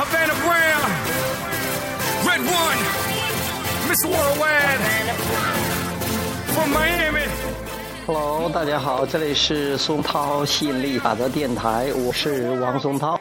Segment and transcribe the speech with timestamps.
[0.00, 0.90] Havana Brown,
[2.24, 2.80] Red One,
[3.86, 4.80] Miss Worldwide,
[6.54, 7.28] from Miami.
[8.06, 13.20] Hello，大家好，这里是松涛吸引力法则电台，我是王松涛。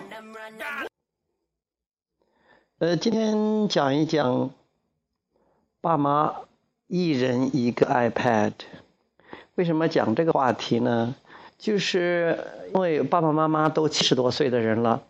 [2.77, 4.49] 呃，今天讲一讲
[5.81, 6.33] 爸妈
[6.87, 8.53] 一人一个 iPad。
[9.55, 11.13] 为什么讲这个话题呢？
[11.57, 12.41] 就是
[12.73, 15.03] 因为爸爸妈妈都七十多岁的人了，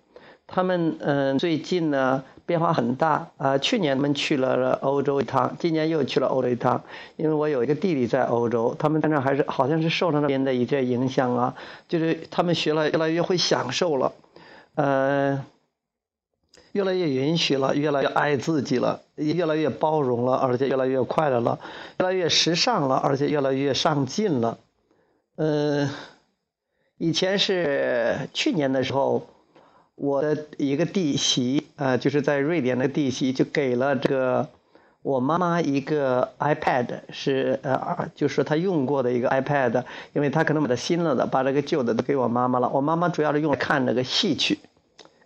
[0.49, 3.57] 他们嗯最近呢变化很大啊。
[3.57, 6.83] 去年他们去了欧洲一趟，今年又去了欧洲一趟。
[7.15, 11.55] 因为我有一个弟弟在欧洲，他们在那还是好像是受了那边的一些影响啊，
[11.87, 14.13] 就是他们学了越来越会享受了，
[14.75, 15.45] 呃。
[16.71, 21.57] 越来越允许了，越来越爱自己了，越来越包容了，而且越来越快乐了，
[21.97, 24.59] 越来越时尚了，而且越来越上进了。
[25.35, 25.89] 嗯，
[26.99, 29.27] 以前是去年的时候，
[29.99, 34.47] 我的一个弟媳呃，就是在瑞典的弟媳，就给了这个
[35.01, 42.69] 我妈妈一个 iPad，是呃，就是她用过的一个 iPad，因为她可能买的新了的，把这个旧的都给我妈妈了。
[42.69, 44.59] 我妈妈主要是用来看那个戏曲。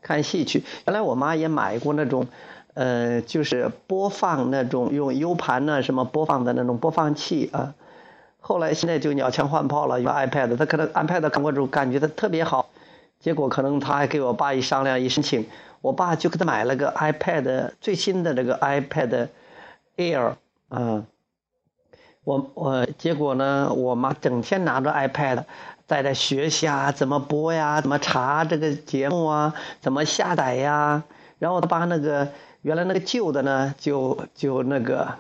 [0.01, 2.27] 看戏曲，原来我妈也买过那种，
[2.73, 7.73] 呃，就是播放那种用 U 盘呢什么播放的那种播放器啊。
[8.41, 12.67] 后来现在就鸟枪换炮了，用 iPad，他可能 iPad 看过之后感觉它特别好，
[13.23, 15.47] 结果可能他还给我爸一商量一申请，
[15.79, 19.29] 我爸就给他买了个 iPad 最新的这个 iPad
[19.95, 20.33] Air
[20.67, 21.05] 啊。
[22.25, 25.45] 我我结果呢，我妈整天拿着 iPad。
[25.85, 27.79] 在这学习啊，怎么播呀？
[27.81, 29.53] 怎么查这个节目啊？
[29.81, 31.03] 怎么下载呀？
[31.39, 32.29] 然后他把那个
[32.61, 35.15] 原来那个旧的呢，就就那个，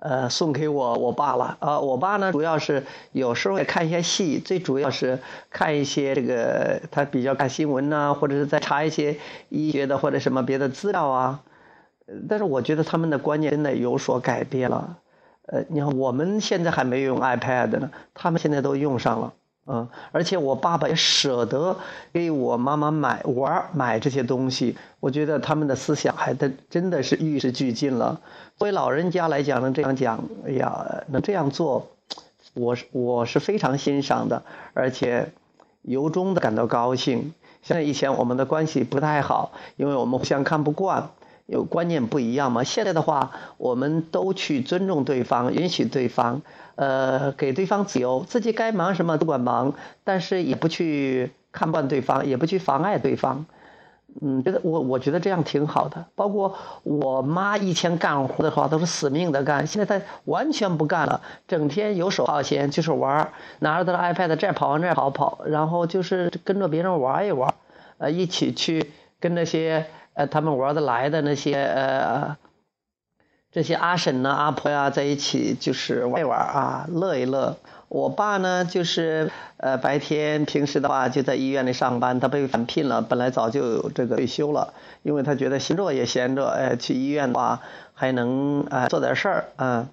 [0.00, 1.56] 呃，送给我我爸了。
[1.60, 5.18] 啊，我爸呢，主要是有时候也看一些戏，最主要是
[5.50, 9.16] 看一些这个他比较看新闻呐，或者是在查一些
[9.48, 11.40] 医学的或者什么别的资料啊。
[12.28, 14.98] 但是我觉得他们的观念真的有所改变了。
[15.46, 19.32] 呃，你看我们现在还没有用 iPad 呢，他们现在都用上了。
[19.68, 21.76] 嗯，而且我爸爸也舍得
[22.12, 28.20] 给我妈妈买玩买这些东西，我觉得他们的思想还真真的是与时俱进了。
[28.56, 31.88] 作为老人家来讲，能这样讲，哎呀，能这样做，
[32.54, 35.32] 我是我是非常欣赏的，而且
[35.82, 37.34] 由衷的感到高兴。
[37.62, 41.08] 像以前我们的关系不太好，因为我们互相看不惯。
[41.46, 42.64] 有观念不一样嘛？
[42.64, 46.42] 现在的话，我们都去尊重对方，允许对方，
[46.74, 53.46] 呃，给对方自由，自己该忙什么都管忙，但是也不去看惯对方，也不去妨碍对方。
[54.20, 56.06] 嗯，觉得我我觉得这样挺好的。
[56.16, 63.30] 包括我妈以前干活的话都是死命的干，现在她完全不干了，整天游手好闲，就是玩，
[63.60, 67.54] 拿着她的 iPad 这跑往那跑跑，然后就是跟着别人玩一玩，
[67.98, 68.90] 呃，一起去
[69.20, 69.86] 跟那些。
[70.16, 72.36] 呃，他们玩得来的那些呃，
[73.52, 77.58] 这些阿婶呢、阿婆呀，在一起就是玩一玩啊，乐一乐。
[77.88, 84.72] 我爸呢，就是呃，白天平时的话就在医院里上班，他被返聘了，本来早就有这个退休了，
[85.02, 87.60] 因为他觉得闲着也闲着，哎，去医院的话
[87.92, 89.88] 还能呃做点事儿啊。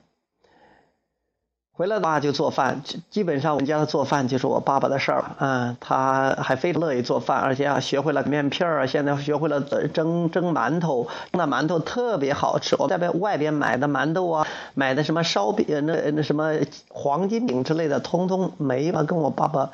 [1.76, 12.76] 回来的话就做饭，基本上我们家的做饭就是我爸爸的事儿嗯，他还非常乐意做饭，而且啊学会了面片儿，现在学会了蒸蒸馒头，那馒头特别好吃。
[12.78, 16.52] 我在外边买的馒头啊，买的什么烧饼、那那什么
[16.90, 19.72] 黄金饼之类的，通通没法跟我爸爸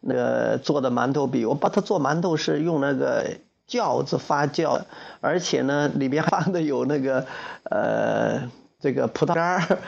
[0.00, 1.46] 那个做的馒头比。
[1.46, 3.24] 我爸他做馒头是用那个
[3.66, 4.82] 酵子发酵，
[5.22, 7.24] 而且呢里边放的有那个
[7.64, 8.50] 呃。
[8.80, 9.78] 这个葡萄干儿，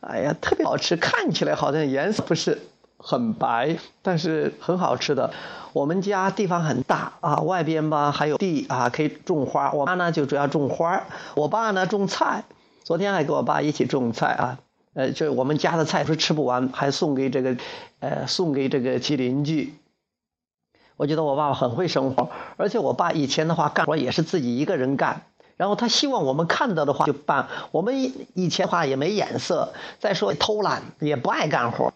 [0.00, 2.60] 哎呀，特别好吃，看起来好像颜色不是
[2.96, 5.32] 很白，但是很好吃的。
[5.72, 9.70] 我们家地方很大啊，外边吧还有地啊，可以种花。
[9.70, 11.04] 我妈呢就主要种花，
[11.36, 12.44] 我爸呢种菜。
[12.82, 14.58] 昨天还跟我爸一起种菜啊，
[14.94, 17.56] 呃，就我们家的菜是吃不完，还送给这个，
[18.00, 19.74] 呃，送给这个其邻居。
[20.96, 25.22] 我觉得我爸爸很会生活，而且我爸以前的话干活也是自己一个人干。
[25.60, 27.48] 然后他希望我们看到的话就办。
[27.70, 27.94] 我们
[28.32, 31.92] 以前的话也没眼色，再说偷懒也不爱干活，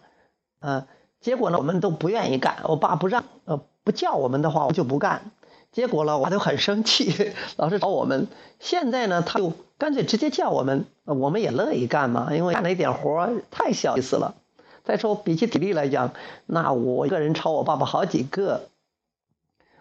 [0.59, 0.85] 嗯，
[1.19, 2.57] 结果呢我们都不愿意干。
[2.65, 5.31] 我爸不让，呃，不叫我们的话我就不干。
[5.71, 8.27] 结果呢我就很生气， 老是找我们。
[8.59, 14.35] 现在呢他就干脆直接叫我们，我们也乐意干嘛，因为干了一点活太小意思了。
[14.83, 16.13] 再说比起体力来讲，
[16.45, 18.67] 那我一个人超我爸爸好几个。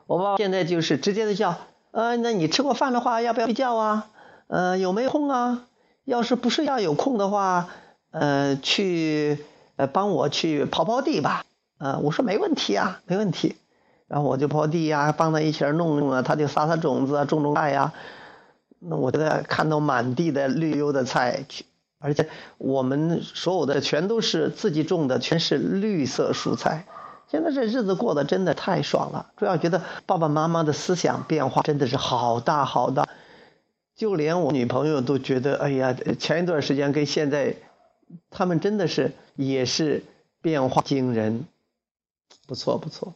[0.07, 1.59] 我爸爸现在就是直接的叫。
[1.95, 4.09] 呃，那你吃过饭的话，要不要睡觉啊？
[4.49, 5.63] 呃，有没有空啊？
[6.05, 7.69] 要是不睡觉有空的话，
[8.11, 9.39] 呃，去
[9.77, 11.45] 呃帮我去刨刨地吧。
[11.79, 13.55] 呃，我说没问题啊，没问题。
[14.09, 17.93] 然后我就刨地呀，帮他一起弄弄啊，他就撒撒种子啊，种种菜呀。
[18.81, 21.47] 那我觉得看到满地的绿油的菜，
[22.01, 26.87] 而且我们所有的全都是自己种的，全是绿色蔬菜。
[27.29, 33.09] 现在这日子过得真的太爽了，主要觉得爸爸妈妈的思想变化真的是好大好大，
[33.97, 37.57] 就连我女朋友都觉得，哎呀，前一段时间跟现在，
[38.31, 40.05] 他们真的是也是
[40.41, 41.47] 变化惊人，
[42.47, 43.15] 不错不错，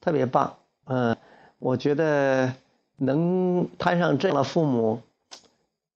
[0.00, 1.16] 特别棒，嗯，
[1.58, 2.54] 我觉得
[2.96, 5.02] 能摊上这样的父母，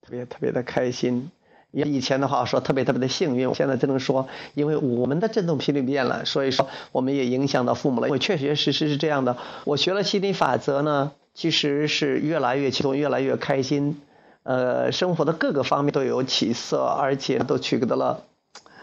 [0.02, 1.30] 特别特别的开心。
[1.72, 8.08] 以前的话说特别特别的幸运，现在只能说，因为我们的振动频率变了，所以说我们也影响到父母了。
[8.08, 9.36] 因为确确实实是这样的。
[9.64, 14.02] 我学了心理法则呢，其实是越来越轻松，越来越开心，
[14.42, 18.24] 呃，生活的各个方面都有起色，而且都取得了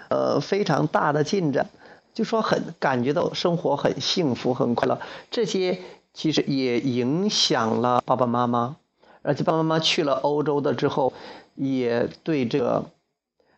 [0.09, 1.69] 呃非常大的进展，
[2.13, 5.01] 就说很感觉到生活很幸福很快乐。
[5.29, 5.79] 这些
[6.13, 8.77] 其实也影响了爸爸妈妈，
[9.23, 11.11] 而且爸爸妈妈去了欧洲的之后。
[11.57, 12.85] 也对这个，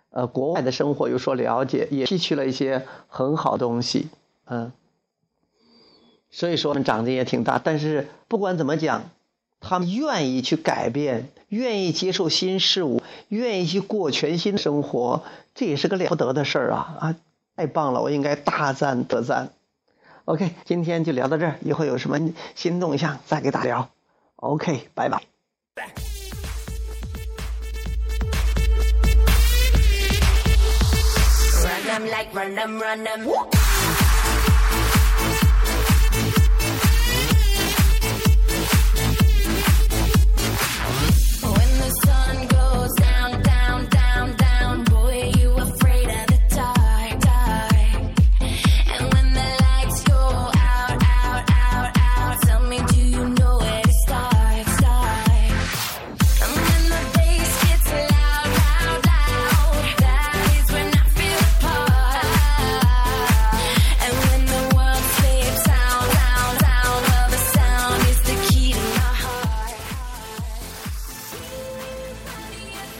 [0.10, 4.07] 呃，国外的生活有所了解，也吸取了一些很好东西，
[4.46, 4.72] 嗯，
[6.31, 7.62] 所以说长得也挺大。
[7.63, 9.04] 但是不管怎么讲，
[9.60, 15.24] 他们愿意去改变，愿意接受新事物，愿意去过全新生活，
[15.54, 16.98] 这也是个了不得的事儿啊！
[17.00, 17.16] 啊，
[17.57, 19.51] 太棒了，我应该大赞特赞。
[20.24, 23.90] OK，今天就聊到这儿，以后有什么新动向再给大家聊。
[24.38, 26.08] OK，拜拜。
[32.00, 33.69] I'm like run them, run them.